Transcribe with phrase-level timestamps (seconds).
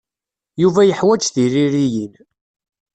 [0.61, 2.13] Yuba yeḥwaj tiririyin.